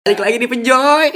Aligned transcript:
Balik 0.00 0.24
lagi 0.24 0.40
di 0.40 0.48
Penjoy 0.48 1.12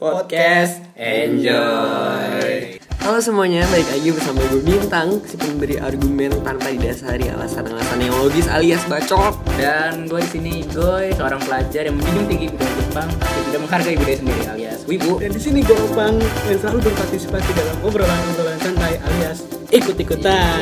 Podcast 0.00 0.80
Enjoy 0.96 2.80
Halo 3.04 3.20
semuanya, 3.20 3.60
balik 3.68 3.84
lagi 3.92 4.08
bersama 4.08 4.40
gue 4.48 4.64
Bintang 4.64 5.20
Si 5.28 5.36
pemberi 5.36 5.76
argumen 5.76 6.32
tanpa 6.40 6.72
didasari 6.72 7.28
alasan-alasan 7.28 8.00
yang 8.00 8.16
logis 8.16 8.48
alias 8.48 8.88
bacot 8.88 9.36
Dan 9.60 10.08
gue 10.08 10.16
di 10.24 10.30
sini 10.32 10.64
Goy, 10.72 11.12
seorang 11.12 11.44
pelajar 11.44 11.84
yang 11.84 12.00
menjunjung 12.00 12.24
tinggi 12.32 12.46
budaya 12.56 12.72
Jepang 12.80 13.08
tapi 13.20 13.38
tidak 13.52 13.60
menghargai 13.68 13.96
budaya 14.00 14.16
sendiri 14.16 14.42
alias 14.48 14.80
wibu. 14.88 15.12
Dan 15.20 15.30
di 15.36 15.40
sini 15.44 15.60
gue 15.60 15.76
Opang 15.92 16.16
yang 16.48 16.56
selalu 16.64 16.78
berpartisipasi 16.88 17.50
dalam 17.52 17.76
obrolan-obrolan 17.84 18.56
santai 18.64 18.96
alias 19.12 19.44
ikut-ikutan. 19.68 20.56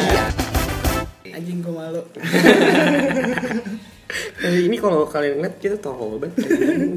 Iya. 1.23 1.39
Anjing 1.39 1.63
gue 1.63 1.71
malu. 1.71 2.03
Ini 4.43 4.77
kalau 4.83 5.07
kalian 5.07 5.39
ngeliat 5.39 5.57
kita 5.63 5.77
tolol 5.79 6.19
banget 6.19 6.43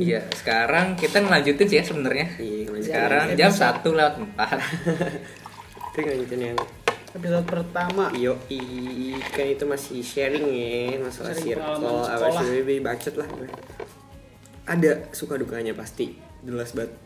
Iya, 0.02 0.26
sekarang 0.34 0.98
kita 0.98 1.22
ngelanjutin 1.22 1.68
sih 1.70 1.78
ya 1.78 1.86
sebenarnya. 1.86 2.28
Iya. 2.42 2.66
Sekarang 2.82 3.26
jam 3.38 3.52
1 3.54 3.86
lewat 3.86 4.16
4 4.18 4.34
Kita 5.94 6.00
ngelanjutin 6.02 6.42
yang 6.42 6.58
Episode 7.14 7.46
pertama. 7.46 8.10
Yo, 8.18 8.34
kan 9.38 9.46
itu 9.46 9.70
masih 9.70 10.02
sharing 10.02 10.50
ya 10.50 10.98
masalah 10.98 11.38
Sharing 11.38 11.62
circle, 11.62 12.02
apa 12.10 12.18
sekolah. 12.18 12.42
sih 12.42 12.50
lebih 12.58 12.78
bacot 12.82 13.16
lah. 13.22 13.30
Ada 14.66 14.92
suka 15.14 15.38
dukanya 15.38 15.78
pasti, 15.78 16.18
jelas 16.42 16.74
banget. 16.74 16.98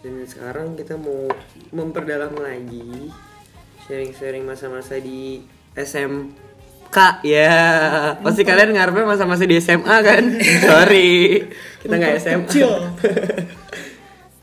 Dan 0.00 0.24
sekarang 0.24 0.80
kita 0.80 0.96
mau 0.96 1.28
memperdalam 1.76 2.32
lagi 2.40 3.12
sharing-sharing 3.84 4.48
masa-masa 4.48 4.96
di 4.96 5.44
SMK 6.90 6.98
ya. 7.22 7.54
Pasti 8.18 8.42
kalian 8.42 8.74
ngarepnya 8.74 9.06
masa-masa 9.06 9.46
di 9.46 9.54
SMA 9.56 9.96
kan? 10.02 10.22
Sorry, 10.66 11.46
kita 11.80 11.94
nggak 11.94 12.14
SMA. 12.18 12.50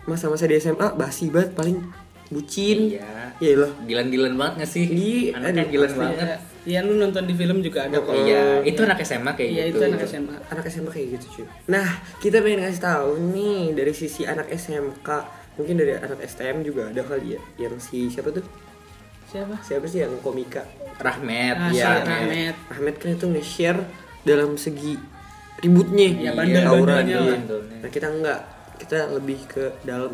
Masa-masa 0.08 0.48
di 0.48 0.56
SMA 0.56 0.96
basi 0.96 1.28
banget 1.28 1.52
paling 1.52 1.84
bucin. 2.32 2.96
Iya. 2.96 3.36
Ya 3.38 3.54
lah. 3.54 3.72
Gilan-gilan 3.84 4.34
banget 4.34 4.64
gak 4.64 4.70
sih? 4.72 4.86
Iya, 4.88 5.38
Anaknya 5.38 5.62
aduh, 5.62 5.72
gilan 5.76 5.92
banget. 5.94 6.28
Iya 6.68 6.80
lu 6.84 6.94
nonton 6.98 7.24
di 7.24 7.36
film 7.36 7.60
juga 7.60 7.86
ada 7.86 8.00
kok. 8.00 8.12
Iya, 8.12 8.64
itu 8.64 8.80
anak 8.82 9.00
SMA 9.04 9.32
kayak 9.36 9.50
Iya 9.52 9.64
gitu. 9.68 9.78
itu 9.78 9.84
anak 9.88 10.02
SMA. 10.04 10.36
anak 10.48 10.66
SMA 10.68 10.90
kayak 10.90 11.08
gitu 11.16 11.26
cuy. 11.36 11.46
Nah 11.68 11.88
kita 12.18 12.40
pengen 12.40 12.60
ngasih 12.64 12.82
tahu 12.82 13.08
nih 13.30 13.62
dari 13.72 13.92
sisi 13.92 14.24
anak 14.24 14.48
SMK 14.50 15.08
mungkin 15.56 15.76
dari 15.76 15.92
anak 15.96 16.20
STM 16.24 16.64
juga 16.64 16.88
ada 16.88 17.04
kali 17.04 17.36
ya 17.36 17.40
yang 17.60 17.76
si 17.78 18.08
siapa 18.08 18.32
tuh 18.32 18.44
Siapa? 19.28 19.60
siapa 19.60 19.84
sih 19.88 20.00
yang 20.00 20.12
komika 20.20 20.64
Rahmat, 20.98 21.56
si 21.70 21.80
Rahmat. 21.80 22.56
Rahmat. 22.68 22.96
Kan 22.98 23.10
itu 23.12 23.26
nge-share 23.28 23.82
dalam 24.22 24.56
segi 24.56 24.98
ributnya 25.58 26.08
Iya, 26.12 26.32
bandel-bandelnya 26.32 26.70
auranya. 26.70 27.18
lah. 27.24 27.40
Nah 27.80 27.90
kita 27.90 28.08
enggak 28.08 28.40
kita 28.78 28.98
lebih 29.12 29.40
ke 29.48 29.64
dalam 29.82 30.14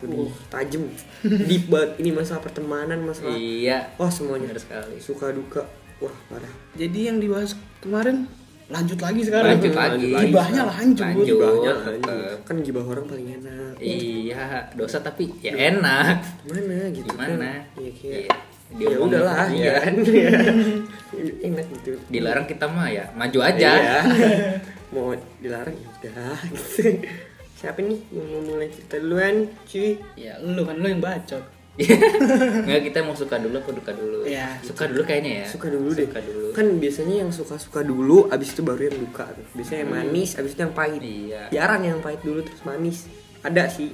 lebih 0.00 0.32
tajam 0.48 0.82
deep 1.48 1.68
banget 1.68 1.90
ini 1.98 2.10
masalah 2.10 2.40
pertemanan 2.40 2.98
masalah 3.00 3.32
Iya. 3.32 3.92
wah 3.94 4.08
semuanya 4.08 4.48
Benar 4.48 4.58
sekali. 4.58 4.96
suka 4.98 5.30
duka 5.30 5.62
wah 5.98 6.14
parah 6.26 6.50
Jadi 6.72 6.98
yang 7.04 7.18
dibahas 7.18 7.52
kemarin 7.78 8.26
lanjut 8.66 8.96
lagi 8.96 9.20
sekarang. 9.22 9.52
Lanjut 9.54 9.74
lagi. 9.74 10.08
Gibahnya 10.08 10.62
lanjut. 10.64 11.04
Lanjut. 11.04 11.26
gibahnya 11.28 11.72
tetep. 11.84 12.38
kan 12.42 12.56
gibah 12.58 12.84
orang 12.84 13.04
paling 13.04 13.28
enak 13.34 13.74
Iya, 13.76 14.44
dosa 14.72 14.98
tapi 14.98 15.28
ya 15.38 15.52
enak. 15.52 16.16
gimana 16.42 16.74
gitu 16.88 17.06
Gimana? 17.06 17.36
kan 17.68 17.78
ya 17.78 17.90
kayak 17.92 18.20
Iya, 18.24 18.32
ya 18.74 18.88
diomongin. 18.88 19.06
udahlah 19.06 19.46
Iya. 19.48 19.62
ya 19.62 19.72
kan 19.78 19.94
Ya. 21.12 21.28
enak 21.44 21.66
gitu 21.70 21.90
Dilarang 22.08 22.46
kita 22.46 22.64
mah 22.66 22.88
ya, 22.88 23.04
maju 23.12 23.38
aja. 23.40 23.70
Iya. 23.74 23.98
mau 24.94 25.12
dilarang 25.38 25.72
ya 25.74 25.88
udah 25.90 26.38
gitu 26.46 26.80
siapa 27.58 27.78
nih 27.80 28.00
yang 28.10 28.26
mau 28.26 28.40
mulai 28.44 28.66
cerita 28.66 28.96
duluan 28.96 29.34
cuy 29.62 29.94
Ya 30.14 30.34
lu 30.36 30.62
kan 30.62 30.74
lu 30.74 30.86
yang 30.86 30.98
bacot. 30.98 31.44
Nggak 31.72 32.80
kita 32.84 32.98
mau 33.00 33.14
suka 33.14 33.36
dulu 33.36 33.56
apa 33.56 33.70
duka 33.72 33.92
dulu? 33.92 34.18
Iya. 34.22 34.60
Suka 34.60 34.84
dulu 34.84 35.02
kayaknya 35.02 35.32
ya. 35.40 35.46
suka 35.46 35.66
dulu 35.68 35.88
deh 35.90 36.04
Suka 36.04 36.20
dulu. 36.22 36.46
kan 36.50 36.66
biasanya 36.76 37.14
yang 37.18 37.30
suka 37.30 37.54
suka 37.56 37.80
dulu 37.80 38.28
abis 38.28 38.48
itu 38.50 38.60
baru 38.60 38.82
yang 38.86 38.98
duka 38.98 39.24
tuh. 39.28 39.46
biasanya 39.52 39.80
yang 39.80 39.92
manis 39.94 40.30
abis 40.34 40.52
itu 40.52 40.60
yang 40.60 40.74
pahit 40.74 41.00
Iya. 41.00 41.42
jarang 41.50 41.82
yang 41.82 41.98
pahit 41.98 42.20
dulu 42.20 42.40
terus 42.40 42.60
manis 42.62 43.08
ada 43.40 43.64
sih 43.66 43.92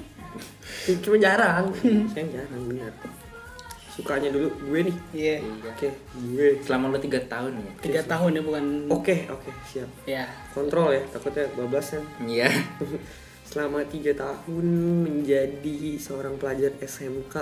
cuma 1.00 1.16
jarang 1.16 1.70
saya 2.08 2.24
jarang 2.32 2.62
benar 2.64 2.92
sukanya 3.98 4.30
dulu 4.30 4.46
gue 4.64 4.80
nih 4.86 4.96
Iya. 5.10 5.34
Iya. 5.42 5.66
oke 5.66 5.88
gue 6.30 6.48
Selama 6.62 6.84
lu 6.88 6.98
tiga 6.98 7.18
tahun 7.20 7.58
ya. 7.58 7.70
Tiga 7.82 8.02
tahun 8.06 8.30
ya 8.30 8.42
bukan. 8.42 8.64
oke 8.88 9.16
oke 9.26 9.50
siap 9.66 9.90
Ya. 10.06 10.30
kontrol 10.54 10.94
ya 10.94 11.02
takutnya 11.10 11.50
bablasan 11.52 12.06
Iya. 12.20 12.46
selama 13.50 13.82
tiga 13.84 14.14
tahun 14.14 14.66
menjadi 15.02 15.98
seorang 15.98 16.36
pelajar 16.36 16.70
SMK 16.78 17.34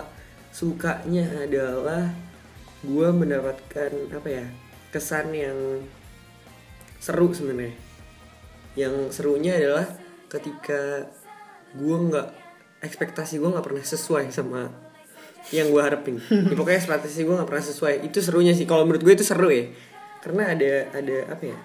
sukanya 0.49 1.29
adalah 1.37 2.09
gue 2.81 3.09
mendapatkan 3.11 3.91
apa 4.09 4.29
ya 4.31 4.47
kesan 4.89 5.29
yang 5.31 5.83
seru 6.97 7.29
sebenarnya 7.31 7.75
yang 8.73 9.11
serunya 9.11 9.57
adalah 9.57 9.85
ketika 10.27 11.05
gue 11.75 11.97
nggak 12.07 12.29
ekspektasi 12.81 13.37
gue 13.37 13.51
nggak 13.51 13.67
pernah 13.67 13.83
sesuai 13.83 14.31
sama 14.31 14.71
yang 15.51 15.71
gue 15.71 15.79
harapin. 15.79 16.19
Ya, 16.27 16.55
pokoknya 16.55 16.79
ekspektasi 16.79 17.23
gue 17.23 17.35
nggak 17.35 17.47
pernah 17.47 17.65
sesuai. 17.65 17.95
Itu 18.03 18.19
serunya 18.19 18.51
sih. 18.51 18.67
Kalau 18.67 18.83
menurut 18.83 19.03
gue 19.03 19.15
itu 19.15 19.23
seru 19.23 19.47
ya. 19.47 19.71
Karena 20.19 20.51
ada 20.51 20.71
ada 20.91 21.17
apa 21.31 21.45
ya? 21.45 21.57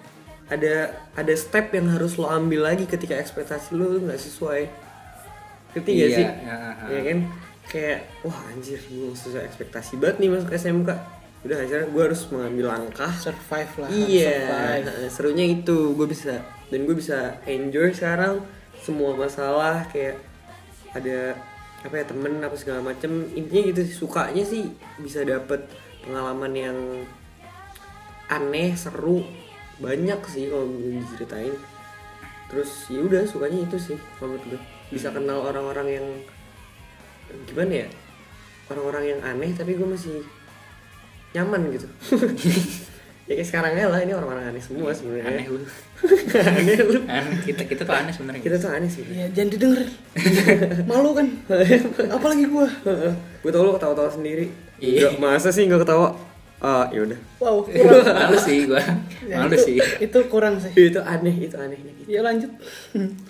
Ada 0.46 0.74
ada 1.16 1.34
step 1.34 1.72
yang 1.72 1.90
harus 1.90 2.14
lo 2.14 2.28
ambil 2.28 2.62
lagi 2.64 2.84
ketika 2.84 3.16
ekspektasi 3.16 3.74
lo 3.74 3.98
nggak 3.98 4.20
sesuai. 4.20 4.62
Ngerti 5.72 5.90
gak 5.90 5.98
Iya, 5.98 6.08
sih? 6.14 6.26
ya, 6.26 6.56
ya 6.86 7.00
kan? 7.02 7.18
Kayak 7.64 7.98
wah 8.22 8.38
anjir 8.52 8.78
gue 8.78 9.10
sesuai 9.12 9.44
ekspektasi 9.46 9.96
banget 9.96 10.16
nih 10.20 10.28
masuk 10.30 10.52
SMK 10.52 10.90
udah 11.42 11.58
akhirnya 11.58 11.90
gue 11.90 12.02
harus 12.06 12.22
mengambil 12.30 12.66
langkah. 12.70 13.10
Survive 13.18 13.72
lah. 13.82 13.88
Iya, 13.90 14.34
Survive. 14.46 15.10
serunya 15.10 15.44
itu. 15.50 15.78
Gue 15.98 16.06
bisa 16.06 16.38
dan 16.70 16.80
gue 16.86 16.94
bisa 16.94 17.18
enjoy 17.50 17.90
sekarang. 17.90 18.46
Semua 18.78 19.14
masalah 19.14 19.86
kayak 19.90 20.22
ada 20.94 21.34
apa 21.82 21.94
ya 21.98 22.04
temen 22.06 22.38
apa 22.42 22.56
segala 22.58 22.80
macem. 22.82 23.30
Intinya 23.34 23.62
gitu 23.74 23.80
sih 23.86 23.96
sukanya 23.96 24.44
sih 24.46 24.70
bisa 25.02 25.26
dapet 25.26 25.66
pengalaman 26.06 26.52
yang 26.54 26.78
aneh 28.30 28.72
seru 28.78 29.26
banyak 29.82 30.20
sih 30.30 30.50
kalau 30.50 30.66
diceritain. 30.70 31.54
Terus 32.52 32.70
ya 32.92 33.00
udah 33.02 33.22
sukanya 33.26 33.64
itu 33.66 33.76
sih 33.78 33.96
kalau 34.18 34.36
menurut 34.38 34.56
gue. 34.56 34.60
Bisa 34.92 35.08
kenal 35.08 35.40
orang-orang 35.42 35.88
yang 35.88 36.06
gimana 37.48 37.86
ya 37.86 37.88
orang-orang 38.70 39.04
yang 39.16 39.20
aneh 39.24 39.50
tapi 39.56 39.76
gue 39.76 39.88
masih 39.88 40.24
nyaman 41.32 41.72
gitu 41.72 41.88
ya 43.22 43.32
kayak 43.32 43.46
sekarang 43.46 43.72
lah 43.78 44.00
ini 44.00 44.12
orang-orang 44.12 44.50
aneh 44.50 44.58
semua 44.58 44.90
sebenarnya 44.90 45.24
Aneh 45.30 45.46
lu. 45.46 45.62
aneh 46.58 46.76
lu 46.76 46.98
Aneh. 47.06 47.38
Kita 47.40 47.62
kita 47.64 47.82
tuh 47.82 47.94
aneh 47.94 48.10
sebenarnya. 48.10 48.42
kita 48.42 48.56
tuh 48.58 48.70
aneh 48.70 48.90
sih 48.90 49.06
Iya, 49.06 49.26
jangan 49.30 49.48
didengerin. 49.50 49.90
Malu 50.90 51.10
kan? 51.14 51.26
Apalagi 52.10 52.44
gua. 52.46 52.66
gue 53.38 53.50
tau 53.50 53.62
lo 53.62 53.72
ketawa-tawa 53.72 54.10
sendiri 54.10 54.50
Iya. 54.76 55.14
Masa 55.16 55.48
sih 55.48 55.64
nggak 55.64 55.82
ketawa 55.82 56.18
ah 56.58 56.86
ya 56.90 57.02
udah 57.02 57.18
Wow, 57.38 57.62
kurang. 57.66 58.06
Malu 58.06 58.38
sih 58.38 58.66
gua. 58.66 58.82
Ya, 59.22 59.38
Malu 59.38 59.54
itu, 59.54 59.64
sih. 59.66 59.76
Itu 59.98 60.18
kurang 60.26 60.58
sih. 60.58 60.70
itu 60.74 60.98
aneh 60.98 61.34
itu 61.40 61.54
anehnya 61.54 61.90
gitu 61.96 62.08
Ya 62.08 62.20
lanjut. 62.22 62.50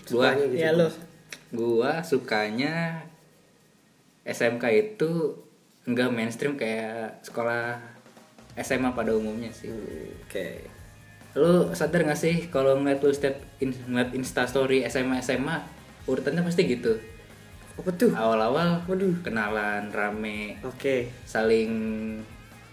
Gua 0.07 0.33
gitu. 0.35 0.53
Ya 0.53 0.73
lo. 0.73 0.89
gua 1.49 2.01
sukanya 2.01 3.05
SMK 4.23 4.65
itu 4.73 5.37
enggak 5.83 6.09
mainstream 6.09 6.55
kayak 6.55 7.21
sekolah 7.21 7.77
SMA 8.55 8.91
pada 8.91 9.11
umumnya 9.11 9.49
sih. 9.49 9.69
Hmm, 9.69 10.13
oke 10.21 10.49
Lu 11.33 11.53
sadar 11.73 12.05
gak 12.05 12.15
sih 12.15 12.47
kalau 12.47 12.77
ngeliat 12.77 13.01
lu 13.01 13.09
step 13.09 13.33
in, 13.59 13.73
ngeliat 13.87 14.13
Insta 14.13 14.45
story 14.45 14.85
SMA 14.85 15.17
SMA 15.19 15.65
urutannya 16.05 16.43
pasti 16.43 16.67
gitu. 16.67 16.93
apa 17.73 17.89
tuh 17.91 18.13
Awal-awal 18.13 18.85
Waduh. 18.85 19.25
kenalan 19.25 19.89
rame, 19.89 20.61
oke 20.61 21.09
saling 21.25 21.73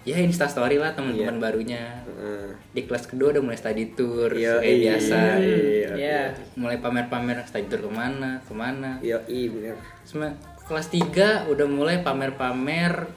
ya 0.02 0.16
Insta 0.18 0.44
story 0.44 0.76
lah 0.76 0.92
teman-teman 0.92 1.36
Iya. 1.36 1.42
barunya. 1.42 1.84
Heeh. 2.04 2.52
Di 2.70 2.82
kelas 2.84 3.06
kedua 3.06 3.32
udah 3.32 3.40
mulai 3.40 3.56
study 3.56 3.94
tour 3.94 4.28
Iya, 4.30 4.60
kayak 4.60 4.68
iya, 4.74 4.84
biasa. 4.92 5.20
iya, 5.40 5.90
Iya. 5.96 6.22
Mulai 6.56 6.78
pamer-pamer 6.78 7.40
study 7.44 7.68
tour 7.68 7.82
ke 7.82 7.92
mana, 7.94 8.40
ke 8.42 8.52
mana. 8.52 9.00
iya 9.00 9.24
iya 9.26 9.48
bener 9.48 9.76
Sem- 10.04 10.36
kelas 10.66 10.88
3 10.90 11.48
udah 11.48 11.66
mulai 11.66 12.04
pamer-pamer 12.04 13.08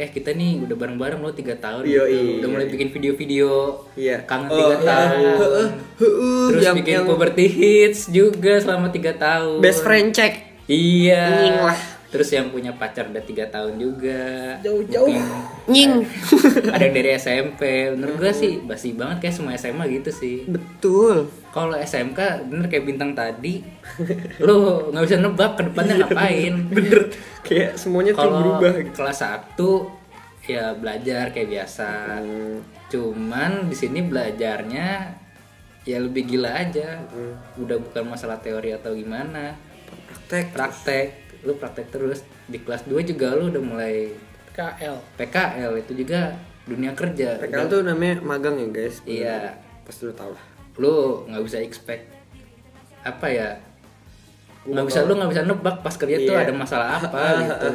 eh 0.00 0.08
kita 0.08 0.32
nih 0.32 0.56
udah 0.60 0.72
bareng-bareng 0.74 1.20
lo 1.20 1.28
tiga 1.30 1.52
tahun 1.54 1.84
Iya, 1.84 2.02
gitu. 2.02 2.16
iya. 2.16 2.32
udah 2.38 2.48
mulai 2.48 2.66
bikin 2.66 2.88
video-video 2.88 3.50
Iya. 3.94 4.16
kangen 4.24 4.48
Oh, 4.48 4.56
tiga 4.56 4.74
iya. 4.74 4.86
tahun 4.86 5.20
Heeh, 5.36 5.68
heeh, 6.00 6.46
terus 6.48 6.62
yang- 6.62 6.76
bikin 6.76 6.92
yang 6.94 7.04
puberty 7.04 7.46
hits 7.46 8.00
juga 8.08 8.56
selama 8.56 8.88
tiga 8.88 9.12
tahun 9.12 9.60
best 9.60 9.80
friend 9.80 10.10
check 10.10 10.40
iya 10.64 11.52
lah 11.60 11.76
terus 12.10 12.26
yang 12.28 12.50
punya 12.50 12.70
pacar 12.72 13.06
udah 13.06 13.22
tiga 13.22 13.46
tahun 13.46 13.74
juga 13.76 14.58
Jauh-jauh. 14.60 15.14
Nying. 15.64 16.02
ada 16.74 16.82
yang 16.82 16.92
dari 16.92 17.10
SMP 17.14 17.60
menurut 17.88 18.18
gue 18.18 18.32
sih 18.32 18.52
basi 18.60 18.92
banget 18.92 19.22
kayak 19.22 19.34
semua 19.36 19.54
SMA 19.54 19.86
gitu 19.88 20.10
sih 20.10 20.42
Betul. 20.44 21.30
kalau 21.48 21.72
SMK 21.72 22.18
bener 22.44 22.66
kayak 22.66 22.84
bintang 22.84 23.12
tadi 23.12 23.62
lu 24.38 24.90
nggak 24.90 25.02
bisa 25.02 25.16
nebak 25.16 25.54
ke 25.54 25.62
depannya 25.64 25.94
ngapain 26.00 26.54
Bener. 26.68 27.00
Kayak 27.40 27.70
semuanya 27.74 28.10
tuh 28.10 28.18
kalau 28.20 28.34
berubah 28.36 28.70
gitu. 28.76 28.90
kelas 28.92 29.20
1 29.22 30.02
ya 30.44 30.64
belajar 30.72 31.24
kayak 31.30 31.48
biasa 31.48 31.88
Hmm. 32.18 32.58
cuman 32.90 33.50
di 33.66 33.76
sini 33.76 34.02
belajarnya 34.02 34.88
ya 35.80 35.96
lebih 35.96 36.26
gila 36.26 36.50
aja 36.50 37.06
Hmm. 37.06 37.38
udah 37.56 37.78
bukan 37.78 38.02
masalah 38.08 38.36
teori 38.36 38.70
atau 38.70 38.90
gimana 38.92 39.54
Praktek. 39.86 40.50
praktek 40.50 41.06
lu 41.42 41.52
praktek 41.54 41.88
terus 41.88 42.20
di 42.44 42.58
kelas 42.58 42.84
2 42.84 43.00
juga 43.02 43.32
lu 43.32 43.48
udah 43.48 43.60
mulai 43.60 44.12
KL. 44.50 44.96
PKL 45.16 45.72
itu 45.78 45.92
juga 45.96 46.34
dunia 46.62 46.92
kerja 46.92 47.38
PKL 47.38 47.56
Udah- 47.58 47.68
tuh 47.68 47.80
namanya 47.82 48.14
magang 48.20 48.56
ya 48.56 48.68
guys. 48.68 49.00
Iya. 49.02 49.56
Pasti 49.82 50.04
udah 50.04 50.16
tau 50.16 50.30
lah. 50.30 50.44
lu 50.76 50.94
nggak 51.26 51.44
bisa 51.44 51.58
expect 51.58 52.08
apa 53.00 53.26
ya 53.26 53.48
nggak 54.62 54.86
bisa 54.86 55.02
lu 55.02 55.12
nggak 55.14 55.28
bisa 55.30 55.42
nebak 55.42 55.76
pas 55.80 55.92
kerja 55.92 56.16
tuh 56.18 56.32
Iya. 56.32 56.40
ada 56.42 56.54
masalah 56.54 56.88
apa 56.96 57.20
gitu 57.42 57.68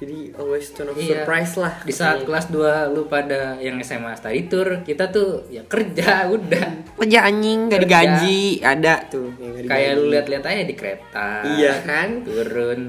Jadi 0.00 0.32
always 0.34 0.72
turn 0.72 0.88
of 0.88 0.96
Iya. 0.96 1.22
surprise 1.22 1.54
lah. 1.54 1.74
di 1.80 1.92
saat 1.92 2.24
kelas 2.24 2.48
2 2.48 2.56
lu 2.90 3.04
pada 3.04 3.54
yang 3.58 3.76
SMA 3.78 4.12
study 4.14 4.48
tour 4.48 4.80
kita 4.80 5.08
tuh 5.08 5.44
ya 5.46 5.60
kerja 5.62 6.24
udah 6.34 6.66
kerja 6.96 7.18
anjing 7.22 7.68
gak 7.68 7.84
Kerja. 7.84 8.00
digaji 8.08 8.40
ada 8.60 8.94
tuh 9.06 9.28
nggak 9.30 9.68
kayak 9.68 9.92
lu 9.94 10.08
lihat-lihat 10.08 10.40
aja 10.42 10.62
di 10.62 10.72
kereta 10.74 11.28
Iya 11.44 11.84
kan? 11.84 12.24
turun 12.24 12.80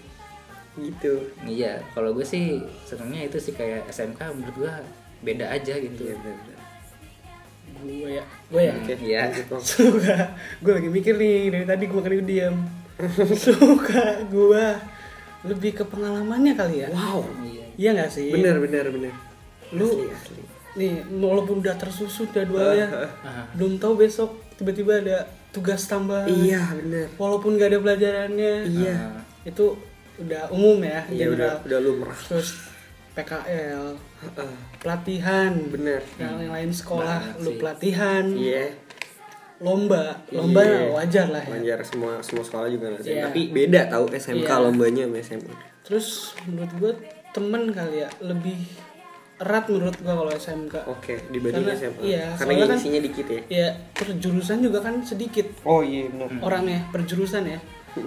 gitu. 0.80 1.12
iya 1.44 1.78
kalau 1.92 2.10
gue 2.10 2.24
sih 2.24 2.58
senengnya 2.82 3.28
itu 3.28 3.38
sih 3.38 3.52
kayak 3.52 3.86
SMK 3.86 4.18
menurut 4.32 4.56
gue 4.58 4.74
beda 5.22 5.46
aja 5.46 5.76
gitu 5.76 6.02
Iya 6.04 6.16
benar. 6.18 6.58
Gue 7.76 8.10
ya. 8.12 8.24
Gue 8.48 8.62
ya. 8.62 8.72
Oke. 8.74 8.94
Iya. 8.98 9.22
Suka. 9.60 10.16
Gue 10.58 10.72
lagi 10.72 10.88
mikir 10.88 11.14
nih 11.14 11.52
dari 11.52 11.64
tadi 11.64 11.84
gue 11.84 11.94
makanya 11.94 12.24
diam. 12.24 12.56
Suka 13.36 14.24
gue 14.24 14.66
lebih 15.44 15.72
ke 15.74 15.84
pengalamannya 15.84 16.52
kali 16.52 16.76
ya. 16.80 16.88
Wow. 16.88 17.24
iya 17.42 17.64
Iya 17.74 17.90
nggak 17.92 18.10
sih? 18.10 18.28
Bener 18.30 18.56
bener 18.58 18.86
bener. 18.88 19.12
Lu 19.70 19.86
Asli, 19.86 20.06
asli. 20.08 20.42
nih 20.74 20.92
walaupun 21.12 21.58
udah 21.58 21.74
tersusun 21.74 22.28
jadwalnya, 22.28 22.86
Ah. 23.20 23.46
belum 23.52 23.76
tahu 23.76 23.98
besok 24.00 24.30
tiba-tiba 24.54 24.98
ada 24.98 25.18
tugas 25.50 25.84
tambahan. 25.84 26.26
Iya 26.26 26.62
bener. 26.74 27.06
Walaupun 27.14 27.54
gak 27.54 27.70
ada 27.70 27.78
pelajarannya. 27.80 28.54
Iya. 28.64 28.94
Ah. 29.12 29.22
Itu 29.42 29.74
udah 30.16 30.46
umum 30.48 30.78
ya, 30.80 31.02
Iya 31.06 31.26
udah 31.28 31.50
general. 31.50 31.66
udah 31.66 31.78
lumrah. 31.80 32.18
Terus 32.24 32.48
PKL, 33.12 33.94
Heeh. 34.20 34.52
pelatihan, 34.78 35.52
Bener. 35.68 36.02
yang 36.16 36.50
lain 36.50 36.70
sekolah, 36.70 37.22
Banget 37.22 37.34
lu 37.40 37.50
sih. 37.50 37.58
pelatihan, 37.58 38.24
Iya. 38.28 38.64
Lomba, 39.56 40.18
lomba 40.28 40.60
Iya. 40.60 40.90
wajar 40.92 41.26
lah 41.28 41.40
ya. 41.40 41.50
Wajar 41.52 41.78
semua 41.82 42.18
semua 42.20 42.42
sekolah 42.42 42.68
juga 42.68 42.90
ngerasain. 42.90 43.14
Iya. 43.14 43.24
Tapi 43.24 43.40
beda 43.50 43.80
tahu 43.88 44.04
SMK 44.10 44.48
Iya. 44.48 44.60
lombanya 44.60 45.02
sama 45.04 45.16
SMA. 45.20 45.54
Terus 45.82 46.06
menurut 46.44 46.72
gue 46.74 46.92
temen 47.30 47.62
kali 47.68 47.96
ya 47.98 48.08
lebih 48.20 48.58
erat 49.36 49.64
menurut 49.66 49.96
gue 49.96 50.12
kalau 50.12 50.32
SMK. 50.32 50.74
Oke, 50.86 51.14
dibanding 51.28 51.64
Karena- 51.64 51.76
SMA. 51.76 52.00
iya, 52.00 52.24
Karena 52.34 52.66
kan- 52.66 52.78
isinya 52.78 53.00
dikit 53.00 53.26
ya. 53.26 53.40
Ya 53.48 53.66
per 53.90 54.08
jurusan 54.14 54.58
juga 54.58 54.78
kan 54.80 54.94
sedikit 55.02 55.46
Oh 55.62 55.80
iya 55.80 56.06
benar. 56.08 56.30
orangnya 56.40 56.86
per 56.88 57.02
jurusan 57.02 57.44
ya. 57.44 57.58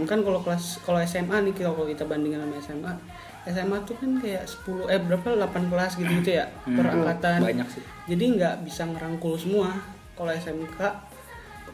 Kan 0.03 0.19
kalau 0.19 0.39
kelas 0.41 0.79
kalau 0.81 0.99
SMA 0.99 1.38
nih 1.41 1.53
kalau 1.57 1.83
kita 1.83 2.03
bandingin 2.03 2.39
sama 2.39 2.55
SMA, 2.57 2.94
SMA 3.45 3.77
tuh 3.81 3.95
kan 3.95 4.11
kayak 4.17 4.44
10 4.44 4.83
eh 4.85 4.99
berapa 4.99 5.31
8 5.33 5.63
kelas 5.65 5.95
gitu-gitu 5.95 6.31
ya 6.33 6.44
per 6.65 6.83
Hmm, 6.85 6.95
angkatan. 6.97 7.39
banyak 7.41 7.67
sih 7.69 7.83
Jadi 8.05 8.23
nggak 8.33 8.55
bisa 8.63 8.83
ngerangkul 8.85 9.35
semua. 9.35 9.71
Kalau 10.11 10.31
SMK 10.33 10.79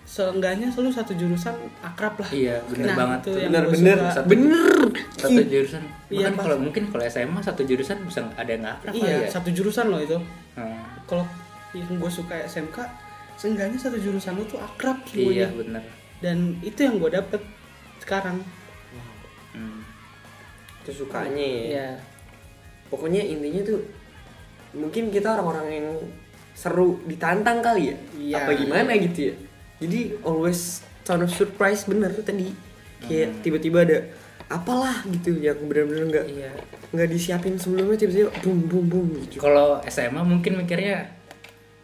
seenggaknya 0.04 0.68
selalu 0.68 0.92
satu 0.92 1.14
jurusan 1.14 1.56
akrab 1.80 2.16
lah. 2.18 2.30
Iya, 2.30 2.60
bener 2.66 2.86
Nah, 2.86 2.96
banget 2.98 3.20
tuh. 3.24 3.36
yang 3.36 3.50
Bener 3.50 3.64
gua 3.64 3.74
bener. 3.74 3.98
satu 5.16 5.42
jurusan 5.44 5.84
Iya, 6.06 6.20
Bahkan 6.20 6.34
pas- 6.34 6.44
kalau 6.44 6.58
mungkin 6.60 6.84
kalau 6.88 7.04
SMA 7.06 7.40
satu 7.40 7.62
jurusan 7.64 7.98
bisa 8.04 8.20
ada 8.32 8.46
yang 8.48 8.62
nggak 8.62 8.76
akrab 8.78 8.94
Iya, 8.94 9.16
ya 9.18 9.28
satu 9.28 9.50
jurusan 9.50 9.86
loh 9.88 10.00
itu. 10.00 10.18
Hmm, 10.54 10.84
Kalau 11.04 11.26
yang 11.74 11.90
gue 11.90 12.12
suka 12.12 12.36
SMK, 12.38 12.78
seenggaknya 13.36 13.76
satu 13.76 13.98
jurusan 13.98 14.34
lu 14.34 14.46
tuh 14.46 14.58
akrab 14.58 15.02
iya 15.10 15.10
semuanya. 15.10 15.48
bener 15.56 15.84
Dan 16.20 16.38
itu 16.62 16.80
yang 16.80 16.96
gue 16.98 17.10
dapet 17.10 17.42
sekarang. 18.00 18.38
Hmm. 19.52 19.82
Itu 20.80 20.92
sukanya 20.96 21.40
ya. 21.40 21.64
Iya. 21.66 21.88
Pokoknya 22.88 23.22
intinya 23.22 23.62
tuh 23.66 23.80
mungkin 24.74 25.10
kita 25.10 25.34
orang-orang 25.34 25.68
yang 25.72 25.88
seru 26.54 27.02
ditantang 27.04 27.60
kali 27.60 27.90
ya. 27.90 27.98
Iya. 28.14 28.36
Apa 28.40 28.52
gimana 28.54 28.92
gitu 28.96 29.32
ya. 29.32 29.36
Jadi 29.78 30.18
always 30.22 30.82
sound 31.04 31.24
of 31.24 31.32
surprise 31.32 31.86
bener 31.86 32.14
tadi. 32.16 32.52
Kayak 33.04 33.44
tiba-tiba 33.44 33.84
ada 33.84 33.98
apalah 34.48 35.02
gitu 35.10 35.40
yang 35.40 35.58
bener-bener 35.66 36.06
nggak 36.08 36.26
Iya. 36.30 36.52
nggak 36.94 37.10
disiapin 37.10 37.58
sebelumnya 37.58 37.98
tiba-tiba 37.98 38.30
bum 38.46 38.60
bum 38.70 38.86
bum 38.86 39.08
gitu. 39.26 39.42
Kalau 39.42 39.82
SMA 39.90 40.22
mungkin 40.22 40.62
mikirnya 40.62 41.10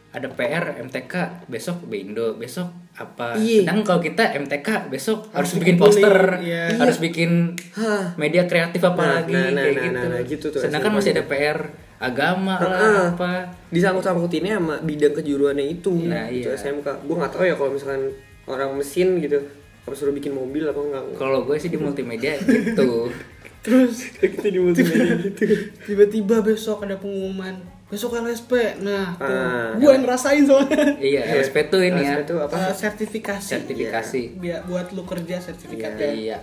ada 0.10 0.26
PR 0.28 0.82
MTK 0.82 1.14
besok 1.46 1.86
Bindo 1.86 2.34
besok 2.34 2.74
apa 2.98 3.38
Iya. 3.38 3.62
sedangkan 3.64 3.86
kalau 3.86 4.02
kita 4.02 4.24
MTK 4.36 4.90
besok 4.90 5.30
harus, 5.30 5.54
Harus 5.54 5.62
bikin 5.62 5.76
poster 5.78 6.16
iya. 6.42 6.74
harus 6.76 6.98
bikin 6.98 7.54
Hah. 7.78 8.18
media 8.18 8.44
kreatif 8.44 8.82
apa 8.82 8.98
Nah, 9.00 9.12
lagi 9.22 9.34
nah, 9.38 9.46
nah, 9.48 9.64
kayak 9.64 9.76
nah, 9.76 9.84
gitu. 9.86 9.94
nah, 9.94 10.06
nah, 10.10 10.22
gitu 10.26 10.46
tuh 10.50 10.60
sedangkan 10.60 10.92
masih 10.92 11.12
ada 11.14 11.24
PR 11.26 11.58
agama 12.00 12.56
lah 12.58 12.74
Heeh. 12.74 13.06
apa 13.14 13.32
disangkut-sangkutinnya 13.70 14.58
sama 14.58 14.76
bidang 14.82 15.14
kejuruannya 15.14 15.66
itu 15.70 15.94
Nah, 16.10 16.26
gitu 16.28 16.50
iya. 16.50 16.58
SMK 16.58 16.88
gue 17.06 17.16
nggak 17.16 17.32
tahu 17.32 17.44
ya 17.46 17.54
kalau 17.54 17.72
misalkan 17.72 18.04
orang 18.46 18.70
mesin 18.74 19.22
gitu 19.22 19.38
harus 19.86 19.98
suruh 19.98 20.12
bikin 20.12 20.34
mobil 20.34 20.66
apa 20.66 20.80
enggak 20.80 21.04
kalau 21.16 21.46
gue 21.46 21.56
sih 21.56 21.70
di 21.70 21.78
multimedia 21.78 22.34
gitu 22.36 23.06
Terus 23.60 24.16
kita 24.16 24.48
di 24.48 24.56
multimedia 24.56 25.20
gitu 25.28 25.44
tiba-tiba 25.86 26.40
besok 26.40 26.82
ada 26.82 26.96
pengumuman 26.96 27.60
besok 27.90 28.16
LSP. 28.16 28.52
Nah, 28.80 29.14
tuh 29.16 29.26
Ah. 29.26 29.74
gue 29.74 29.90
yang 29.90 30.04
ngerasain 30.04 30.44
soalnya. 30.44 30.94
iya 31.02 31.22
LSP 31.36 31.68
tuh 31.68 31.82
ini 31.82 32.00
ya 32.00 32.22
itu 32.22 32.36
apa 32.36 32.54
Eh, 32.54 32.74
sertifikasi. 32.76 33.50
sertifikasi 33.52 34.22
Biar 34.36 34.62
buat 34.64 34.90
lu 34.90 35.04
kerja 35.04 35.38
sertifikatnya. 35.40 36.10
iya 36.12 36.38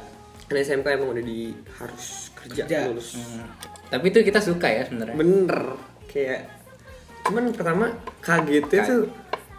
Karena 0.44 0.62
SMK 0.62 0.86
emang 0.92 1.10
udah 1.10 1.24
di 1.24 1.50
harus 1.72 2.30
kerja, 2.32 2.62
Kerja. 2.62 2.78
lulus 2.86 3.14
Hmm. 3.16 3.46
tapi 3.86 4.10
itu 4.10 4.18
kita 4.20 4.38
suka 4.38 4.66
ya 4.66 4.82
sebenarnya 4.84 5.14
bener 5.14 5.58
kayak 6.06 6.40
cuman 7.22 7.50
pertama 7.50 7.84
kagetnya 8.20 8.82
tuh 8.84 9.02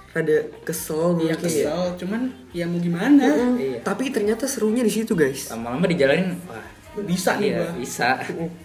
rada 0.10 0.38
kesel 0.64 0.96
Iya 1.14 1.36
mungkin 1.36 1.36
ya 1.36 1.36
kesel, 1.38 1.82
cuman 1.98 2.22
ya 2.50 2.64
mau 2.66 2.80
gimana? 2.80 3.24
Mm, 3.28 3.56
Iya. 3.58 3.80
tapi 3.82 4.08
ternyata 4.10 4.44
serunya 4.46 4.80
di 4.80 4.90
situ 4.90 5.12
guys 5.12 5.48
lama-lama 5.50 5.84
dijalanin 5.86 6.40
wah 6.46 6.64
Bisa 7.06 7.38
nih 7.38 7.54
iya, 7.54 7.60
gua. 7.62 7.70
bisa. 7.78 8.10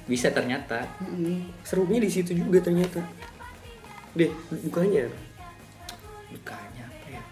Bisa 0.08 0.28
ternyata. 0.32 0.80
Mm. 1.04 1.52
serunya 1.66 2.00
di 2.00 2.08
situ 2.08 2.32
juga 2.32 2.62
ternyata. 2.64 3.02
Deh 4.16 4.30
bukannya? 4.68 5.08
Dukanya 6.32 6.84
apa 6.88 7.06
ya? 7.12 7.22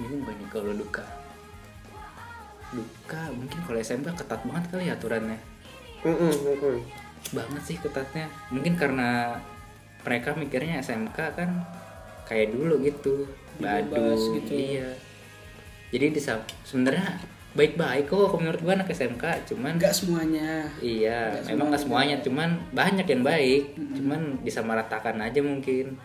Bingung 0.00 0.24
gak 0.24 0.34
nih 0.40 0.48
kalau 0.48 0.72
duka. 0.72 1.04
Duka 2.72 3.22
mungkin 3.32 3.58
kalau 3.64 3.78
SMK 3.80 4.08
ketat 4.16 4.40
banget 4.44 4.64
kali 4.72 4.84
ya 4.88 4.94
aturannya. 4.96 5.40
Mm-mm, 6.06 6.30
mm-mm. 6.30 6.76
banget 7.34 7.62
sih 7.66 7.76
ketatnya. 7.82 8.30
Mungkin 8.54 8.78
karena 8.78 9.36
mereka 10.06 10.32
mikirnya 10.38 10.80
SMK 10.80 11.18
kan 11.36 11.50
kayak 12.24 12.54
dulu 12.54 12.80
gitu. 12.84 13.28
Bebas 13.58 13.90
badu 13.90 14.36
gitu. 14.38 14.52
iya. 14.54 14.88
Jadi 15.88 16.06
di 16.14 16.20
sebenarnya 16.68 17.37
baik-baik 17.48 18.06
kok 18.06 18.28
kalau 18.28 18.38
menurut 18.38 18.60
gua 18.60 18.74
anak 18.74 18.88
SMK 18.88 19.24
cuman 19.48 19.76
Enggak 19.76 19.92
semuanya. 19.92 20.68
Iya, 20.78 21.32
Nggak 21.34 21.44
memang 21.48 21.66
nggak 21.70 21.82
semuanya, 21.82 22.16
cuman 22.20 22.48
banyak 22.70 23.06
yang 23.06 23.22
baik, 23.22 23.62
cuman 23.94 24.20
disamaratakan 24.42 25.16
aja 25.18 25.40
mungkin. 25.40 25.96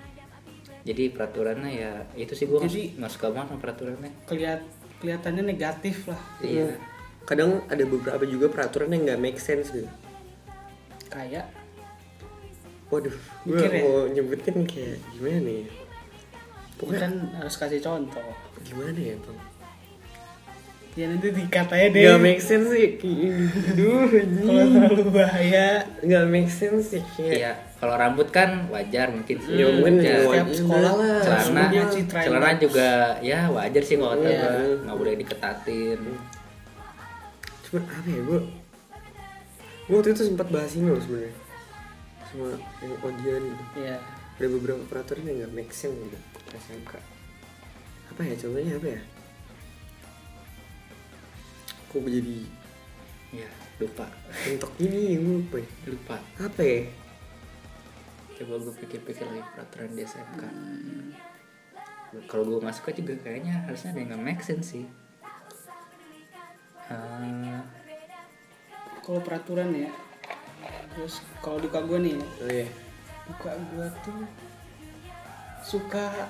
Jadi 0.83 1.03
peraturannya 1.09 1.71
ya 1.71 1.91
itu 2.13 2.33
sih 2.33 2.45
gua 2.45 2.63
Jadi- 2.63 2.95
nggak 2.95 3.11
suka 3.11 3.27
banget 3.29 3.47
sama 3.49 3.59
peraturannya. 3.59 4.11
Kelihat 4.23 4.61
kelihatannya 4.97 5.43
negatif 5.45 6.07
lah. 6.07 6.21
Iya. 6.39 6.79
kadang 7.23 7.63
ada 7.67 7.79
beberapa 7.83 8.23
juga 8.23 8.51
peraturan 8.51 8.91
yang 8.91 9.03
nggak 9.05 9.21
make 9.21 9.39
sense 9.39 9.71
gitu 9.71 9.87
Kayak 11.07 11.47
waduh 12.91 13.15
gue 13.41 13.57
ya? 13.57 13.79
mau 13.79 14.05
nyebutin 14.05 14.67
kayak 14.67 14.99
gimana 15.09 15.39
nih 15.39 15.63
pokoknya 16.75 16.99
kan 16.99 17.13
harus 17.33 17.55
kasih 17.55 17.79
contoh. 17.79 18.27
gimana 18.61 18.91
ya 18.93 19.15
bang 19.15 19.39
Ya 20.93 21.09
nanti 21.09 21.27
dikatanya 21.27 21.87
deh. 21.89 22.01
nggak 22.05 22.21
make 22.21 22.37
sense 22.39 22.69
sih 22.69 23.01
Aduh, 23.01 24.05
Kalau 24.13 24.65
terlalu 24.69 25.03
bahaya. 25.09 25.81
nggak 25.99 26.25
make 26.27 26.47
sense 26.47 26.85
sih 26.89 27.01
kayak 27.11 27.33
Iya, 27.33 27.51
kalau 27.75 27.95
rambut 27.95 28.29
kan 28.29 28.69
wajar 28.69 29.09
mungkin 29.09 29.37
sih. 29.37 29.57
Ya, 29.57 29.73
mungkin 29.73 29.99
juga 29.99 30.21
Setiap 30.21 30.47
sekolah 30.53 30.93
lah. 30.93 31.17
celana 31.19 31.63
celana 32.21 32.49
juga 32.55 32.89
ya 33.19 33.49
wajar 33.49 33.81
sih 33.81 33.95
kalau 33.95 34.15
kata 34.15 34.29
Iya. 34.29 34.45
gua 34.45 34.75
nggak 34.83 34.97
boleh 34.97 35.13
diketatin. 35.17 35.99
cuman 37.63 37.83
apa 37.89 38.05
ya 38.07 38.21
gue 38.21 38.39
gue 39.83 39.95
waktu 39.97 40.09
itu 40.11 40.23
sempat 40.23 40.47
bahas 40.47 40.71
ini 40.71 40.87
loh 40.87 41.01
sebenarnya 41.01 41.33
sama 42.23 42.53
yang 42.79 42.93
Odian 43.01 43.43
gitu 43.43 43.63
Iya. 43.75 43.97
ada 44.31 44.47
beberapa 44.47 44.81
peraturan 44.85 45.25
yang 45.25 45.37
nggak 45.41 45.53
make 45.55 45.73
sense 45.73 45.97
gitu 45.97 46.17
SMK 46.53 47.01
apa 48.07 48.21
ya 48.21 48.33
contohnya 48.37 48.77
apa 48.77 48.87
ya 48.91 49.01
kok 51.93 51.99
gue 52.01 52.13
jadi 52.17 52.37
ya 53.45 53.49
lupa? 53.77 54.09
Gini 54.81 55.21
gue 55.21 55.35
lupa. 55.45 55.57
Lupa. 55.85 56.17
Apa 56.41 56.61
ya? 56.65 56.89
Coba 58.41 58.53
gue 58.65 58.73
pikir-pikir 58.81 59.29
lagi 59.29 59.45
peraturan 59.53 59.93
di 59.93 60.01
SMK 60.01 60.41
kalau 62.29 62.45
gue 62.45 62.59
masuk 62.61 62.93
juga 62.93 63.17
kayaknya 63.25 63.65
harusnya 63.65 63.89
ada 63.89 63.99
yang 63.99 64.09
nggak 64.13 64.23
make 64.23 64.43
sense 64.45 64.77
sih. 64.77 64.85
Eh, 66.93 67.59
Kalau 69.03 69.19
peraturan 69.19 69.73
ya. 69.73 69.91
Terus 70.93 71.25
kalau 71.41 71.57
duka 71.57 71.81
gue 71.83 71.99
nih, 71.99 72.15
ya, 72.15 72.27
oh 72.39 72.49
iya. 72.53 72.67
Duka 73.25 73.51
gue 73.57 73.87
tuh 74.05 74.21
suka 75.65 76.29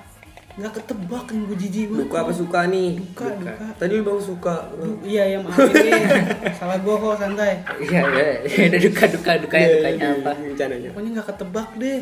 nggak 0.53 0.73
ketebak 0.75 1.25
yang 1.27 1.41
gue 1.43 1.57
jijik 1.57 1.85
banget. 1.89 2.01
duka 2.03 2.17
apa 2.19 2.31
suka 2.31 2.59
nih 2.67 2.91
Duka, 2.95 3.25
duka. 3.33 3.65
tadi 3.73 3.93
lu 3.95 4.03
bang 4.03 4.19
suka 4.19 4.55
iya 5.01 5.23
ya 5.27 5.37
deh. 5.41 6.03
Salah 6.59 6.77
gue 6.77 6.93
kok 6.93 7.15
santai. 7.15 7.53
iya 7.79 8.01
ya 8.05 8.27
ada 8.63 8.77
duka 8.79 9.03
duka 9.09 9.31
duka 9.39 9.55
ya 9.55 9.67
dukanya 9.71 10.05
apa 10.15 10.31
rencananya 10.35 10.89
Pokoknya 10.89 11.09
nggak 11.11 11.27
ketebak 11.27 11.69
deh. 11.75 12.01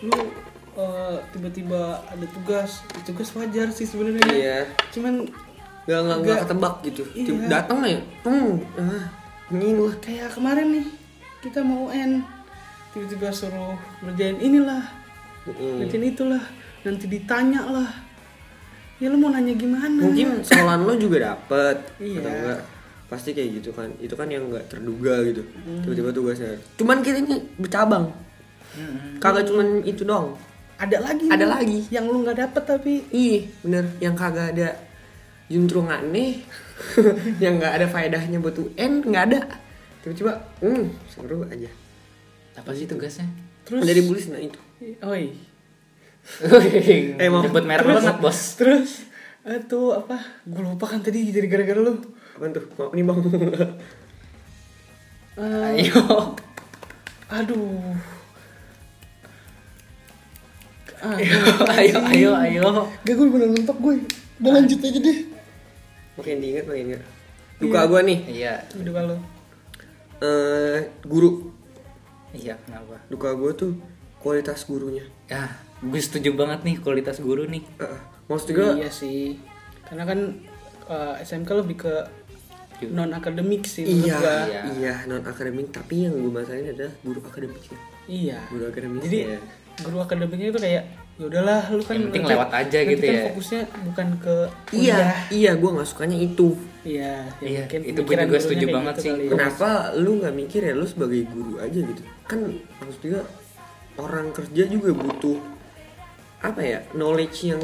Lu 0.00 0.14
eh, 0.76 1.16
tiba-tiba 1.28 1.80
ada 2.00 2.26
tugas, 2.30 2.70
tugas 3.02 3.28
wajar 3.32 3.66
sih 3.68 3.82
sebenarnya. 3.84 4.22
iya 4.28 4.58
Cuman 4.88 5.26
nggak 5.84 5.98
nggak 5.98 6.18
nggak 6.20 6.38
ketebak 6.44 6.74
gitu 6.84 7.02
Iya. 7.10 7.48
Datang 7.48 7.78
ya 7.82 7.98
hmm 8.22 8.52
ah 8.78 9.04
nying 9.48 9.80
lah 9.80 9.94
kayak 9.98 10.30
kemarin 10.30 10.68
nih 10.70 10.86
kita 11.40 11.58
mau 11.60 11.88
UN 11.88 12.20
tiba-tiba 12.90 13.28
suruh 13.28 13.74
ngerjain 14.00 14.38
inilah 14.38 14.84
Mm. 15.48 15.80
ngerjain 15.80 16.04
itulah 16.06 16.44
nanti 16.80 17.04
ditanya 17.06 17.62
lah. 17.64 17.90
Ya 18.98 19.06
lu 19.06 19.16
mau 19.16 19.30
nanya 19.30 19.54
gimana? 19.54 19.94
Mungkin 20.00 20.42
soalan 20.42 20.82
lo 20.82 20.94
juga 20.94 21.22
dapet 21.24 21.76
Iya. 21.98 22.18
atau 22.20 22.30
enggak? 22.32 22.60
Pasti 23.06 23.30
kayak 23.30 23.50
gitu 23.56 23.70
kan. 23.70 23.88
Itu 23.96 24.12
kan 24.12 24.26
yang 24.26 24.46
nggak 24.46 24.68
terduga 24.68 25.22
gitu. 25.22 25.42
Hmm. 25.56 25.80
tiba-tiba 25.80 26.10
tugasnya 26.10 26.58
cuman 26.74 26.98
kita 27.00 27.18
ini 27.20 27.36
bercabang. 27.56 28.10
Kagak 29.18 29.46
cuman 29.46 29.80
itu 29.82 30.02
dong 30.02 30.36
ada 30.76 30.94
lagi 31.00 31.26
Ada 31.26 31.42
nih, 31.42 31.50
lagi. 31.50 31.78
yang 31.90 32.06
lu 32.06 32.22
nggak 32.22 32.38
dapet 32.38 32.62
tapi. 32.64 32.92
Ih 33.08 33.48
bener. 33.62 33.86
Yang 33.98 34.14
kagak 34.14 34.46
ada 34.52 34.68
juntrungannya 35.48 36.44
yang 37.42 37.56
nggak 37.56 37.72
ada 37.74 37.86
faedahnya 37.88 38.38
buat 38.38 38.54
UN 38.54 38.92
nggak 39.02 39.24
ada. 39.32 39.40
Tiba-tiba 40.02 40.32
hmm 40.60 40.84
seru 41.08 41.42
aja. 41.44 41.70
Apa 42.54 42.70
sih 42.74 42.84
tugasnya? 42.84 43.26
Terus? 43.62 43.82
Dari 43.82 44.02
bulis 44.02 44.26
nah 44.28 44.38
itu. 44.38 44.58
Oi 45.00 45.34
eh 47.18 47.28
mau- 47.28 47.42
nyebut 47.42 47.64
merek 47.64 47.86
banget 47.86 48.16
bos. 48.20 48.54
terus 48.54 49.08
itu 49.42 49.80
apa? 49.90 50.16
Gue 50.44 50.60
lupa 50.60 50.84
kan 50.84 51.00
tadi 51.00 51.32
jadi 51.32 51.48
gara-gara 51.48 51.80
lu. 51.80 51.98
Apa 52.36 52.44
tuh? 52.52 52.64
Mau 52.76 52.92
nih 52.92 53.04
bang? 53.04 53.18
Eh, 55.38 55.86
ayo. 55.86 56.34
aduh. 57.30 57.94
Ah, 60.98 61.14
ayo 61.78 61.94
ayo 62.10 62.30
ayo. 62.34 62.90
Gak 63.06 63.14
gue 63.14 63.26
bener 63.30 63.46
mentok 63.46 63.78
gue 63.78 64.02
Udah 64.42 64.50
lanjut 64.58 64.82
aja 64.82 64.98
deh. 64.98 65.18
Makin 66.18 66.42
diingat 66.42 66.66
makin 66.66 66.84
ingat 66.90 67.02
duka 67.58 67.80
gua 67.86 68.00
nih. 68.02 68.18
Iya. 68.26 68.54
Udah 68.78 68.92
kalau 68.94 69.16
eh 70.18 70.78
guru. 71.06 71.54
Iya 72.30 72.54
kenapa? 72.62 72.98
Duka 73.06 73.34
gua 73.34 73.50
tuh 73.54 73.78
kualitas 74.18 74.66
gurunya. 74.66 75.06
Ya 75.26 75.46
gue 75.80 76.00
setuju 76.00 76.34
banget 76.34 76.60
nih 76.62 76.76
kualitas 76.76 77.18
guru 77.18 77.44
nih 77.44 77.62
Heeh. 77.76 78.00
maksud 78.26 78.46
juga 78.48 78.74
Iya 78.74 78.90
sih 78.90 79.38
Karena 79.82 80.04
kan 80.04 80.18
eh, 80.86 81.14
SMK 81.22 81.48
lebih 81.56 81.76
ke 81.78 81.94
non 82.88 83.10
akademik 83.10 83.62
sih 83.64 83.82
menurut 83.82 84.06
iya 84.06 84.16
gua. 84.16 84.36
Iya. 84.44 84.60
iya 84.72 84.94
non 85.04 85.22
akademik 85.22 85.68
tapi 85.68 86.04
yang 86.04 86.14
gue 86.14 86.30
masalahin 86.30 86.70
adalah 86.70 86.94
guru 87.00 87.20
akademiknya 87.20 87.78
Iya 88.04 88.38
guru 88.46 88.64
akademiknya 88.64 89.04
Jadi 89.04 89.18
guru 89.80 89.96
akademiknya 89.98 90.48
itu 90.48 90.60
kayak 90.60 90.84
ya 91.14 91.24
udahlah 91.24 91.60
lu 91.68 91.82
kan 91.82 91.92
Yang 91.92 92.04
penting 92.04 92.22
nanti- 92.22 92.32
lewat 92.32 92.50
aja 92.52 92.78
nanti 92.78 92.88
gitu 92.88 93.02
kan 93.02 93.10
ya. 93.12 93.22
fokusnya 93.24 93.60
bukan 93.84 94.06
ke 94.16 94.34
iya 94.72 94.94
kuliah. 94.94 95.14
iya 95.28 95.50
gue 95.54 95.70
nggak 95.72 95.88
sukanya 95.88 96.16
itu 96.16 96.48
Iya, 96.80 97.10
ya 97.36 97.44
Iya, 97.44 97.60
mungkin 97.60 97.80
itu 97.82 97.90
gue 97.92 98.06
pikiran 98.06 98.24
juga 98.24 98.38
setuju 98.40 98.66
banget 98.68 98.94
gitu 98.94 99.02
sih. 99.02 99.10
kali 99.10 99.22
ya. 99.24 99.30
kenapa 99.30 99.68
lu 99.94 100.10
nggak 100.16 100.34
mikir 100.36 100.60
ya 100.60 100.72
lu 100.72 100.86
sebagai 100.86 101.20
guru 101.26 101.52
aja 101.56 101.78
gitu 101.80 102.02
kan 102.24 102.40
maksud 102.78 103.00
juga 103.00 103.20
orang 103.96 104.26
kerja 104.30 104.62
juga 104.64 104.90
butuh 104.92 105.38
apa 106.38 106.60
ya 106.60 106.78
knowledge 106.92 107.50
yang 107.50 107.62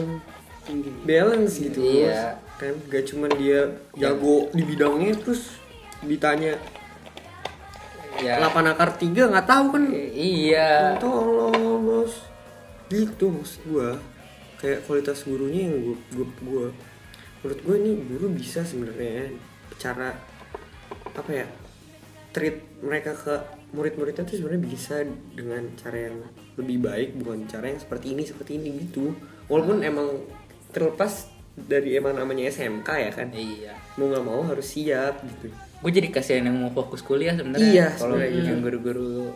Tinggi. 0.64 0.90
balance 1.04 1.60
gitu 1.60 1.78
Iya. 1.78 2.40
kan 2.56 2.74
gak 2.88 3.04
cuman 3.10 3.30
dia 3.36 3.68
jago 3.94 4.48
di 4.50 4.62
bidangnya 4.62 5.12
terus 5.18 5.58
ditanya 6.00 6.56
ya 8.16 8.38
delapan 8.38 8.70
akar 8.70 8.94
tiga 8.94 9.26
nggak 9.26 9.44
tahu 9.44 9.64
kan? 9.74 9.84
Iya. 10.14 10.96
Tolong 10.96 11.82
bos 11.82 12.14
gitu 12.88 13.26
maksud 13.28 13.60
gua. 13.66 13.90
Kayak 14.56 14.86
kualitas 14.86 15.26
gurunya 15.26 15.66
yang 15.68 15.74
gua 15.82 15.96
gua, 16.14 16.26
gua. 16.40 16.66
Menurut 17.42 17.60
gua 17.60 17.74
ini 17.76 17.92
guru 18.06 18.26
bisa 18.30 18.62
sebenarnya 18.62 19.34
cara 19.76 20.14
apa 21.10 21.30
ya 21.30 21.46
treat 22.34 22.58
mereka 22.82 23.14
ke 23.14 23.34
murid-muridnya 23.70 24.26
tuh 24.26 24.34
sebenarnya 24.34 24.62
bisa 24.66 25.06
dengan 25.34 25.62
cara 25.78 26.10
yang 26.10 26.16
lebih 26.58 26.78
baik 26.82 27.08
bukan 27.22 27.46
cara 27.46 27.70
yang 27.70 27.78
seperti 27.78 28.12
ini 28.12 28.22
seperti 28.26 28.58
ini 28.58 28.70
gitu. 28.86 29.14
Walaupun 29.46 29.86
emang 29.86 30.26
terlepas 30.74 31.30
dari 31.54 31.94
emang 31.94 32.18
namanya 32.18 32.50
SMK 32.50 32.88
ya 32.90 33.10
kan. 33.14 33.28
Iya. 33.30 33.74
Mau 33.94 34.10
nggak 34.10 34.24
mau 34.26 34.42
harus 34.42 34.66
siap 34.66 35.22
gitu. 35.22 35.54
Gue 35.78 35.90
jadi 35.94 36.10
kasihan 36.10 36.50
yang 36.50 36.58
mau 36.58 36.74
fokus 36.74 37.06
kuliah 37.06 37.36
sebenarnya 37.38 37.70
Iya, 37.70 37.88
kalau 37.94 38.18
yang 38.18 38.58
guru-guru 38.58 39.30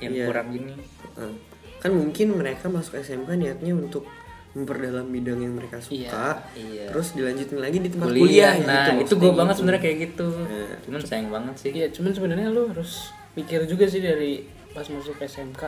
yang 0.00 0.12
Iya. 0.16 0.26
kurang 0.32 0.48
gini. 0.56 0.74
Nah, 1.20 1.34
kan 1.80 1.92
mungkin 1.92 2.26
mereka 2.36 2.72
masuk 2.72 2.96
SMK 2.96 3.36
niatnya 3.36 3.76
untuk 3.76 4.08
memperdalam 4.52 5.06
bidang 5.06 5.38
yang 5.38 5.54
mereka 5.54 5.78
suka 5.78 6.42
Iya, 6.52 6.64
iya. 6.64 6.84
terus 6.90 7.14
dilanjutin 7.14 7.58
lagi 7.58 7.78
di 7.78 7.88
tempat 7.88 8.08
kuliah, 8.08 8.24
kuliah, 8.24 8.52
nah 8.66 8.84
gitu, 8.90 9.00
itu 9.00 9.14
gue 9.16 9.30
banget 9.32 9.46
gitu. 9.48 9.58
sebenarnya 9.58 9.82
kayak 9.82 9.98
gitu 10.02 10.28
Nah. 10.36 10.74
cuman 10.80 11.00
sayang 11.00 11.28
banget 11.28 11.54
sih 11.56 11.70
Iya, 11.72 11.86
cuman 11.90 12.10
sebenarnya 12.10 12.48
lu 12.48 12.62
harus 12.66 12.92
mikir 13.30 13.60
juga 13.64 13.86
sih 13.86 14.00
dari 14.00 14.42
pas 14.70 14.82
masuk 14.84 15.14
SMK. 15.16 15.62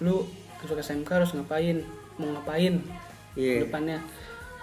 Lu 0.00 0.28
masuk 0.58 0.76
SMK 0.78 1.08
harus 1.10 1.32
ngapain? 1.32 1.80
Mau 2.14 2.28
ngapain? 2.30 2.84
Iya. 3.32 3.64
Depannya. 3.64 3.98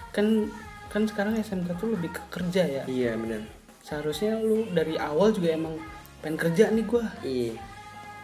Kan 0.09 0.49
kan 0.87 1.05
sekarang 1.05 1.33
SMK 1.35 1.69
tuh 1.75 1.89
lebih 1.91 2.09
ke 2.09 2.21
kerja 2.31 2.65
ya. 2.65 2.83
iya 2.85 3.13
benar 3.13 3.45
Seharusnya 3.79 4.37
lu 4.37 4.69
dari 4.69 4.93
awal 4.95 5.29
juga 5.29 5.49
emang 5.51 5.77
pengen 6.19 6.37
kerja 6.39 6.69
nih 6.69 6.85
gua. 6.85 7.05
iya 7.19 7.53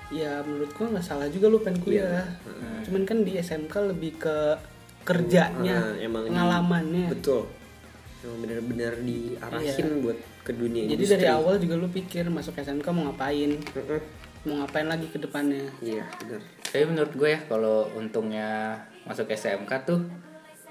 Ya 0.08 0.38
menurut 0.42 0.70
gua 0.72 0.94
nggak 0.94 1.02
salah 1.04 1.26
juga 1.28 1.50
lu 1.50 1.58
pengen 1.60 1.82
kuliah. 1.82 2.26
Cuman 2.82 3.02
kan 3.04 3.22
di 3.22 3.34
SMK 3.36 3.74
lebih 3.88 4.18
ke 4.20 4.38
kerjanya, 5.06 5.78
Ah, 5.78 5.94
emang 5.98 6.24
di- 6.24 6.30
pengalamannya. 6.30 7.08
betul 7.10 7.46
emang 8.20 8.38
benar-benar 8.42 8.94
diarahin 8.98 9.86
Iya. 9.88 10.02
buat 10.02 10.18
ke 10.42 10.52
dunia 10.52 10.84
Jadi 10.84 10.94
industri. 10.96 11.16
dari 11.16 11.28
awal 11.28 11.56
juga 11.58 11.76
lu 11.76 11.88
pikir 11.88 12.26
masuk 12.28 12.54
SMK 12.56 12.88
mau 12.88 13.06
ngapain? 13.08 13.54
Mau 14.44 14.56
ngapain 14.58 14.86
lagi 14.86 15.08
ke 15.08 15.18
depannya? 15.18 15.70
iya 15.80 16.06
benar 16.18 16.42
tapi 16.66 16.84
menurut 16.86 17.14
gue 17.14 17.30
ya 17.30 17.40
kalau 17.46 17.88
untungnya 17.94 18.76
masuk 19.04 19.26
SMK 19.28 19.72
tuh 19.86 20.02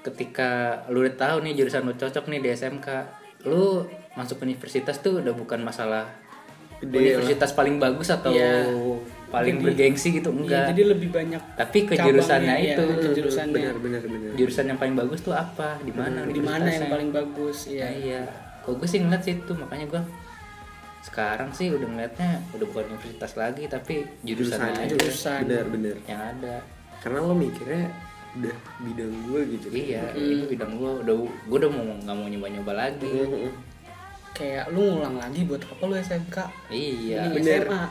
ketika 0.01 0.49
lu 0.85 1.01
udah 1.01 1.15
tahu 1.17 1.41
nih 1.41 1.55
jurusan 1.55 1.81
lu 1.81 1.93
cocok 1.93 2.27
nih 2.27 2.39
di 2.39 2.49
SMK 2.51 2.87
lu 3.43 3.83
masuk 4.13 4.37
universitas 4.39 4.99
tuh 4.99 5.17
udah 5.17 5.31
bukan 5.31 5.59
masalah 5.59 6.05
Gede 6.77 7.15
universitas 7.15 7.51
paling 7.51 7.79
bagus 7.79 8.07
atau 8.09 8.29
Iya. 8.29 8.67
Paling 9.35 9.55
Jadi- 9.57 9.65
bergengsi 9.67 10.07
gitu 10.13 10.29
Iya, 10.29 10.39
enggak. 10.39 10.65
jadi 10.71 10.81
lebih 10.87 11.09
banyak 11.11 11.41
tapi 11.53 11.77
ke 11.83 11.93
jurusannya 11.93 12.55
iya, 12.57 12.73
itu. 12.73 12.83
ke 12.95 13.09
jurusannya. 13.13 13.51
benar 13.53 13.75
benar 13.77 14.01
benar. 14.05 14.31
Jurusan 14.33 14.65
yang 14.65 14.79
paling 14.79 14.95
bagus 14.95 15.19
tuh 15.19 15.35
apa? 15.35 15.75
Di 15.79 15.91
mana 15.91 16.23
di 16.25 16.39
mana 16.39 16.67
yang 16.67 16.87
paling 16.87 17.09
bagus 17.11 17.67
ya, 17.67 17.83
ya 17.83 17.89
iya. 17.91 18.21
Kok 18.63 18.79
gue 18.79 18.87
sih 18.87 18.97
ngeliat 18.97 19.21
sih 19.21 19.35
itu 19.35 19.51
makanya 19.53 19.85
gue 19.87 20.01
sekarang 21.01 21.51
sih 21.51 21.69
udah 21.69 21.85
ngeliatnya 21.85 22.41
udah 22.49 22.65
bukan 22.65 22.85
universitas 22.89 23.35
lagi 23.35 23.67
tapi 23.67 24.07
jurusan 24.21 24.57
Jurusan 24.57 24.73
aja 24.73 24.83
jurusan. 24.89 25.39
benar 25.45 25.65
benar. 25.67 25.95
yang 26.03 26.21
ada. 26.31 26.55
Karena 26.97 27.17
lo 27.21 27.35
mikirnya 27.35 27.83
udah 28.35 28.55
bidang 28.81 29.13
gue 29.23 29.41
gitu. 29.53 29.67
Iya 29.69 30.03
ini 30.13 30.47
bidang 30.47 30.71
gue 30.73 30.91
udah 31.03 31.15
gue 31.19 31.57
udah 31.57 31.69
mau 31.69 31.83
nggak 31.99 32.15
mau 32.15 32.27
nyoba 32.27 32.47
nyoba 32.51 32.71
lagi. 32.73 33.11
Mm-mm. 33.21 33.53
kayak 34.31 34.67
lu 34.67 34.83
ngulang 34.91 35.15
lagi 35.15 35.43
buat 35.43 35.63
apa 35.63 35.79
lu 35.81 35.95
SMK 35.95 36.37
iya. 36.67 37.23
Ini 37.23 37.39
bener. 37.39 37.61
SMA 37.63 37.81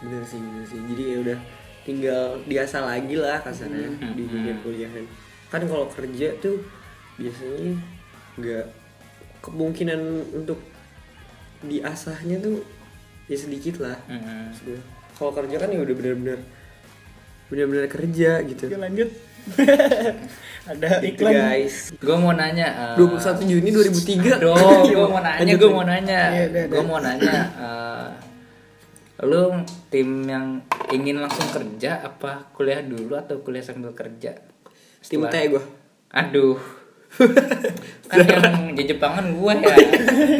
bener 0.00 0.22
sih 0.22 0.36
bener 0.36 0.64
sih 0.64 0.80
jadi 0.86 1.02
ya 1.04 1.16
udah 1.20 1.38
tinggal 1.80 2.22
biasa 2.44 2.76
lagi 2.82 3.14
lah 3.14 3.38
kasarnya 3.38 3.88
Hmm. 3.92 4.12
di 4.12 4.24
dunia 4.24 4.54
kuliahan 4.58 5.04
kan 5.48 5.62
kalau 5.62 5.88
kerja 5.88 6.32
tuh 6.38 6.60
biasanya 7.16 7.76
nggak 8.36 8.66
kemungkinan 9.40 10.00
untuk 10.34 10.60
diasahnya 11.60 12.36
tuh 12.38 12.64
ya 13.26 13.36
sedikit 13.36 13.80
lah 13.80 13.96
maksud 14.08 14.64
gue. 14.66 14.80
kalau 15.12 15.32
kerja 15.32 15.56
kan 15.56 15.68
ya 15.68 15.78
udah 15.78 15.94
bener-bener 15.94 16.38
bener-bener 17.46 17.86
kerja 17.86 18.40
gitu 18.42 18.64
Oke 18.64 18.78
lanjut. 18.78 19.10
Ada 20.62 21.00
Gitu, 21.00 21.16
iklan. 21.18 21.32
guys 21.32 21.90
Gue 21.96 22.12
mau 22.14 22.30
nanya. 22.30 22.94
eh, 22.94 23.00
21 23.00 23.42
Juni 23.42 23.68
2003 23.70 24.36
Aduh, 24.36 24.54
gue 24.86 25.06
mau 25.08 25.18
nanya, 25.24 25.40
Lanjut, 25.40 25.58
gue 25.58 25.70
mau 25.72 25.82
nanya, 25.82 26.20
Iya, 26.30 26.44
gue 26.46 26.68
udah. 26.70 26.82
mau 26.84 27.00
nanya. 27.00 27.32
eh, 27.50 28.06
lu 29.20 29.52
tim 29.88 30.24
yang 30.24 30.64
ingin 30.88 31.18
langsung 31.18 31.44
kerja 31.50 32.00
apa 32.00 32.48
kuliah 32.50 32.80
dulu 32.80 33.14
atau 33.14 33.38
kuliah 33.38 33.60
sambil 33.60 33.92
kerja? 33.92 34.32
tim 35.02 35.20
Setelah- 35.20 35.30
T 35.30 35.50
gue 35.50 35.62
Aduh. 36.10 36.58
kan 38.06 38.22
yang 38.54 38.72
di 38.72 38.84
Jepangan 38.86 39.26
gue 39.32 39.52
ya. 39.56 39.76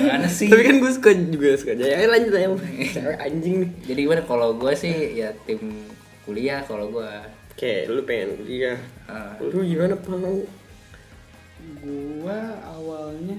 Mana 0.08 0.26
sih? 0.26 0.46
tapi 0.46 0.62
kan 0.62 0.76
gue 0.78 0.88
suka 0.88 1.10
juga 1.12 1.48
suka 1.54 1.72
jaya 1.74 2.06
lanjut 2.06 2.30
aja 2.32 2.48
Cewek 2.90 3.18
anjing 3.18 3.54
nih 3.58 3.70
Jadi 3.84 4.00
gimana 4.00 4.22
kalau 4.22 4.54
gue 4.54 4.72
sih 4.72 4.94
ya 5.14 5.34
tim 5.44 5.60
kuliah 6.22 6.62
kalau 6.62 6.88
gue. 6.88 7.10
oke 7.50 7.74
lu 7.86 8.02
pengen 8.02 8.38
kuliah 8.38 8.78
Eh, 9.04 9.32
lu 9.44 9.60
gimana 9.60 9.94
pang 9.96 10.22
Gua 11.80 12.38
awalnya 12.62 13.38